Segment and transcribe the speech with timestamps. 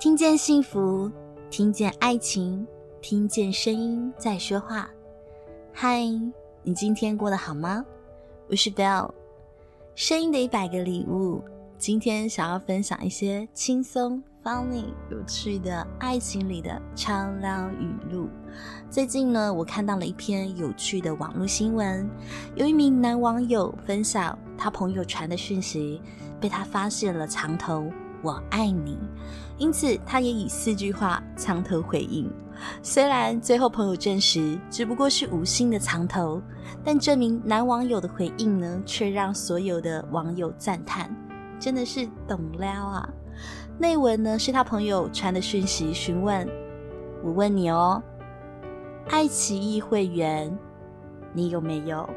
[0.00, 1.10] 听见幸福，
[1.50, 2.64] 听见爱情，
[3.00, 4.88] 听见声音在说话。
[5.72, 6.04] 嗨，
[6.62, 7.84] 你今天过得好吗？
[8.48, 9.10] 我是 Bell
[9.96, 11.42] 声音的一百个礼物。
[11.78, 18.28] 今天想要分享一些轻松、funny、有趣的爱情里的超撩语录。
[18.88, 22.08] 最近呢，我看到了一篇有趣的网络新闻，
[22.54, 26.00] 有一名男网友分享他朋友传的讯息，
[26.40, 27.90] 被他发现了藏头。
[28.22, 28.98] 我爱你，
[29.56, 32.30] 因此他也以四句话藏头回应。
[32.82, 36.42] 虽然最后朋友证实只不过是无心的藏头，
[36.84, 41.08] 但这名男网友的回应呢，却让所有的网友赞叹，
[41.60, 43.08] 真的是懂撩啊！
[43.78, 46.48] 内文呢是他朋友传的讯息，询问：
[47.22, 48.02] 我问你哦，
[49.08, 50.52] 爱奇艺会员
[51.32, 52.10] 你有没有？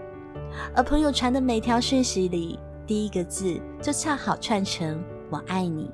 [0.75, 4.99] 而朋友传的每条讯息里，第一个字就恰好串成。
[5.31, 5.89] 我爱你，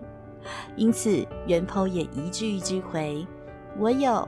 [0.75, 3.25] 因此原 po 也一句一句回，
[3.77, 4.27] 我有，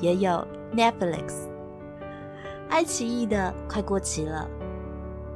[0.00, 1.48] 也有 Netflix，
[2.68, 4.48] 爱奇艺的快过期了，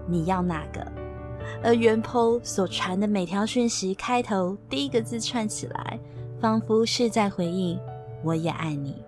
[0.06, 0.86] 你要哪个？
[1.60, 5.98] 而原 po 所传的每条讯息开头第一个字串起来，
[6.40, 7.76] 仿佛是在回应
[8.22, 9.02] 我也爱你。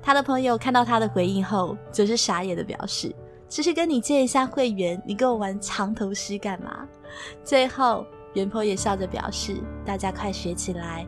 [0.00, 3.14] 他的朋友看到他的回应后，则是傻眼的表示，
[3.50, 6.88] 只是跟你借一下会员，你跟我玩藏头诗干嘛？
[7.44, 8.06] 最后。
[8.34, 11.06] 元婆也笑着表示：“大家快学起来，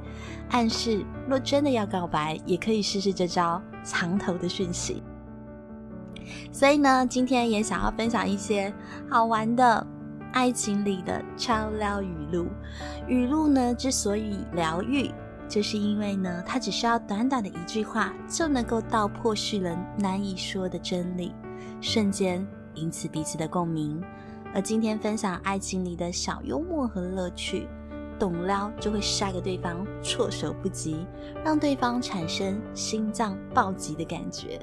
[0.50, 5.02] 暗示若真的要告白，也可以试试这招藏头的讯息。”
[6.50, 8.72] 所以呢，今天也想要分享一些
[9.08, 9.86] 好玩的
[10.32, 12.46] 爱情里的超撩语录。
[13.06, 15.10] 语录呢，之所以疗愈，
[15.48, 21.32] 就是因为呢，它只需要短短的一句话，就能够道破世人难以说的真理，
[21.80, 24.02] 瞬间引起彼此的共鸣。
[24.55, 27.67] 而今天分享爱情里的小幽默和乐趣，
[28.18, 31.07] 懂撩就会杀个对方措手不及，
[31.42, 34.61] 让对方产生心脏暴击的感觉，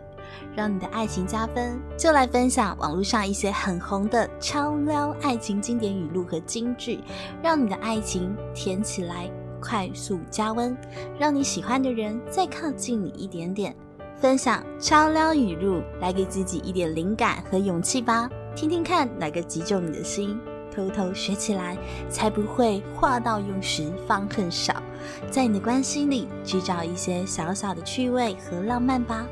[0.56, 1.80] 让你的爱情加分。
[1.98, 7.00] 就来分享网络上一些很红的超撩爱情经典语录和金句，
[7.42, 9.28] 让你的爱情甜起来，
[9.60, 10.78] 快速加温，
[11.18, 13.76] 让你喜欢的人再靠近你一点点。
[14.16, 18.30] 分享超撩语录，来给自己一点灵感和勇气吧。
[18.60, 20.38] 听听看哪个击中你的心，
[20.70, 21.78] 偷偷学起来，
[22.10, 24.84] 才不会话到用时方恨少。
[25.32, 29.26] 在你的关系里制造一些小小的趣味和浪漫吧。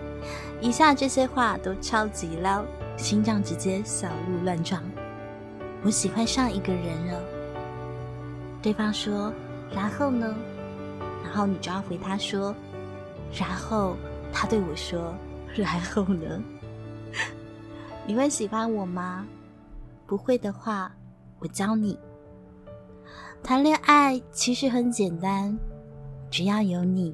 [0.61, 2.63] 以下这些话都超级撩，
[2.95, 4.81] 心脏直接小鹿乱撞。
[5.83, 7.21] 我喜欢上一个人了，
[8.61, 9.33] 对方说，
[9.75, 10.33] 然后呢？
[11.25, 12.55] 然后你就要回他说，
[13.37, 13.97] 然后
[14.31, 15.13] 他对我说，
[15.53, 16.41] 然后呢？
[18.07, 19.27] 你会喜欢我吗？
[20.05, 20.95] 不会的话，
[21.39, 21.99] 我教你。
[23.43, 25.59] 谈恋爱其实很简单，
[26.31, 27.13] 只要有你。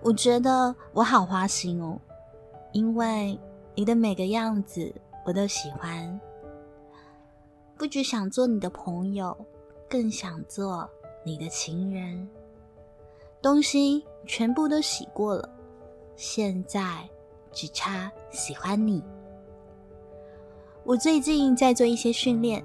[0.00, 2.00] 我觉得我好花心哦，
[2.72, 3.38] 因为
[3.74, 4.90] 你的每个样子
[5.26, 6.18] 我都喜欢。
[7.76, 9.36] 不只想做你的朋友，
[9.86, 10.88] 更想做
[11.22, 12.26] 你的情人。
[13.42, 15.46] 东西全部都洗过了，
[16.16, 17.06] 现在。
[17.52, 19.02] 只差喜欢你。
[20.84, 22.64] 我最近在做一些训练，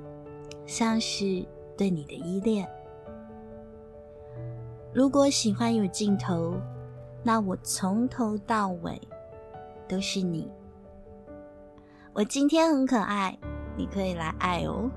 [0.66, 1.46] 像是
[1.78, 2.68] 对你的依恋。
[4.94, 6.56] 如果喜欢有尽头，
[7.24, 9.02] 那我从头到尾
[9.88, 10.50] 都是你。
[12.14, 13.38] 我今天很可爱，
[13.76, 14.90] 你可以来爱哦。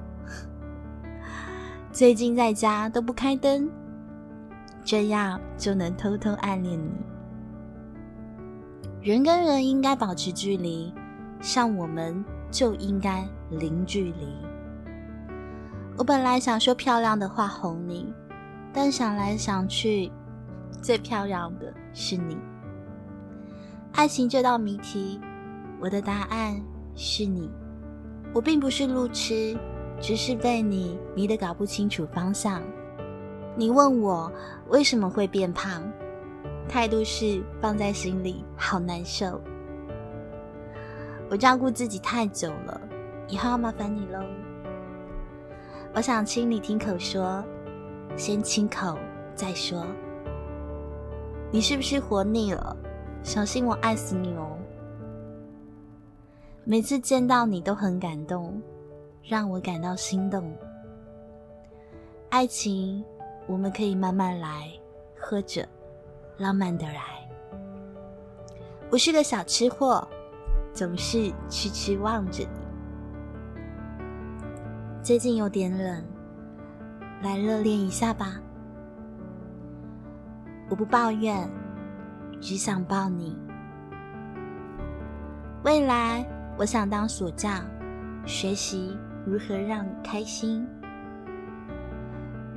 [1.90, 3.70] 最近在家都不开灯，
[4.84, 6.90] 这样就能偷偷暗恋你。
[9.06, 10.92] 人跟人应该保持距离，
[11.40, 14.26] 像我们就应该零距离。
[15.96, 18.12] 我本来想说漂亮的话哄你，
[18.72, 20.10] 但想来想去，
[20.82, 22.36] 最漂亮的是你。
[23.92, 25.20] 爱情这道谜题，
[25.78, 26.60] 我的答案
[26.96, 27.48] 是你。
[28.34, 29.56] 我并不是路痴，
[30.00, 32.60] 只是被你迷得搞不清楚方向。
[33.54, 34.32] 你问我
[34.68, 35.80] 为什么会变胖？
[36.68, 39.40] 态度是放在心里，好难受。
[41.30, 42.80] 我照顾自己太久了，
[43.28, 44.20] 以后要麻烦你喽。
[45.94, 47.42] 我想亲你听口说，
[48.16, 48.98] 先亲口
[49.34, 49.84] 再说。
[51.50, 52.76] 你是不是活腻了？
[53.22, 54.56] 小心我爱死你哦！
[56.64, 58.60] 每次见到你都很感动，
[59.22, 60.52] 让我感到心动。
[62.28, 63.04] 爱情，
[63.46, 64.70] 我们可以慢慢来，
[65.18, 65.66] 喝着。
[66.38, 67.26] 浪漫的来，
[68.90, 70.06] 我是个小吃货，
[70.74, 72.60] 总是痴痴望着你。
[75.02, 76.04] 最近有点冷，
[77.22, 78.38] 来热恋一下吧。
[80.68, 81.48] 我不抱怨，
[82.38, 83.38] 只想抱你。
[85.64, 86.22] 未来，
[86.58, 87.64] 我想当锁匠，
[88.26, 88.94] 学习
[89.24, 90.68] 如何让你开心。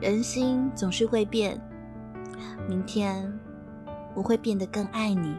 [0.02, 1.58] 人心总是会变，
[2.68, 3.32] 明天
[4.14, 5.36] 我会变得更爱你。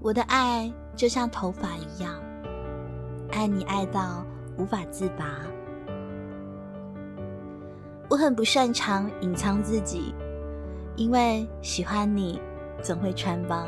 [0.00, 2.14] 我的爱就像头发一样，
[3.32, 4.24] 爱你爱到
[4.58, 5.40] 无法自拔。
[8.10, 10.14] 我很不擅长隐藏自己，
[10.94, 12.40] 因为喜欢你
[12.82, 13.66] 总会穿帮。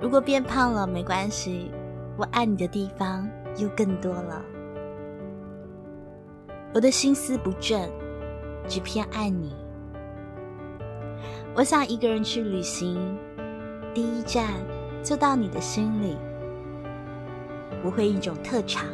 [0.00, 1.70] 如果变胖了没关系，
[2.16, 4.42] 我爱你的地方又更多了。
[6.74, 7.88] 我的心思不正，
[8.66, 9.54] 只偏爱你。
[11.56, 13.16] 我想一个人去旅行，
[13.94, 14.44] 第一站
[15.04, 16.16] 就到你的心里。
[17.84, 18.84] 我会一种特长，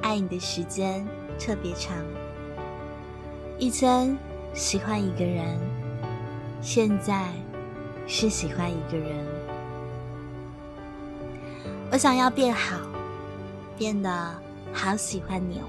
[0.00, 1.04] 爱你的时间
[1.40, 1.96] 特别长。
[3.58, 4.16] 以前
[4.54, 5.58] 喜欢一个人，
[6.60, 7.26] 现在
[8.06, 9.26] 是喜欢一个人。
[11.90, 12.78] 我想要变好，
[13.76, 14.40] 变得
[14.72, 15.64] 好喜欢你哦。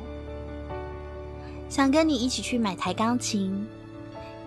[1.69, 3.67] 想跟你一起去买台钢琴，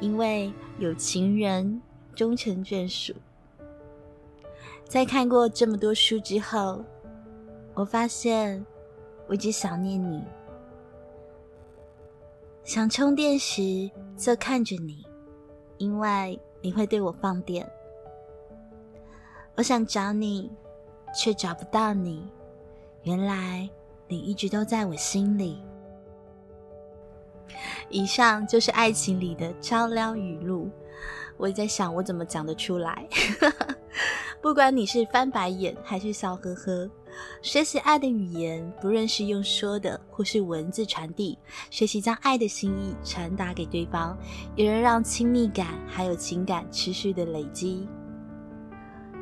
[0.01, 1.81] 因为有情人
[2.15, 3.15] 终成眷属。
[4.85, 6.83] 在看过这么多书之后，
[7.75, 8.65] 我发现
[9.29, 10.23] 我一直想念你。
[12.65, 15.05] 想充电时就看着你，
[15.79, 17.69] 因为你会对我放电。
[19.57, 20.51] 我想找你，
[21.15, 22.29] 却找不到你。
[23.03, 23.69] 原来
[24.09, 25.63] 你一直都在我心里。
[27.89, 30.71] 以上就是爱情里的超撩语录。
[31.37, 33.09] 我也在想，我怎么讲得出来？
[34.43, 36.91] 不管你是翻白眼还是笑呵呵，
[37.43, 41.39] 学习爱的语言，不论是用说的或是文字传递，
[41.71, 44.17] 学习将爱的心意传达给对方，
[44.55, 47.89] 也能让亲密感还有情感持续的累积。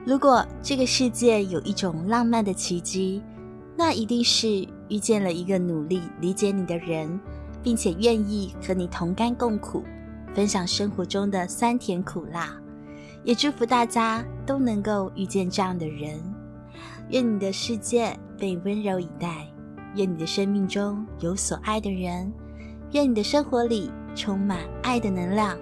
[0.04, 3.22] 如果这个世界有一种浪漫的奇迹，
[3.76, 7.20] 那一定是遇见了一个努力理解你的人。
[7.68, 9.84] 并且愿意和你同甘共苦，
[10.34, 12.58] 分享生活中的酸甜苦辣，
[13.24, 16.18] 也祝福大家都能够遇见这样的人。
[17.10, 19.46] 愿你的世界被温柔以待，
[19.96, 22.32] 愿你的生命中有所爱的人，
[22.92, 25.54] 愿你的生活里充满爱的能量。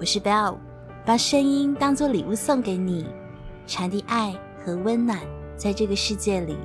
[0.00, 0.56] 我是 Bell，
[1.04, 3.06] 把声音当做礼物送给你，
[3.68, 4.34] 传递爱
[4.64, 5.20] 和温暖
[5.56, 6.56] 在这个世界里。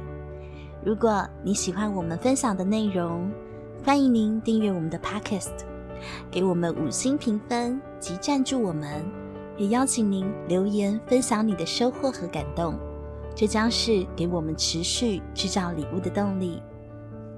[0.83, 3.31] 如果你喜欢我们分享的内容，
[3.83, 5.65] 欢迎您订阅我们的 Podcast，
[6.29, 9.03] 给我们五星评分及赞助我们，
[9.57, 12.77] 也邀请您留言分享你的收获和感动，
[13.35, 16.61] 这将是给我们持续制造礼物的动力。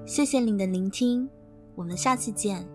[0.04, 1.26] 谢谢您的聆听，
[1.74, 2.68] 我们下次见。